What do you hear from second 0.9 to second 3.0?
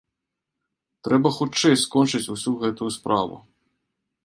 Трэба хутчэй скончыць усю гэтую